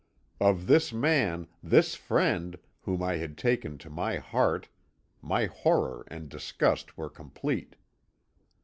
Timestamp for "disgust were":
6.27-7.07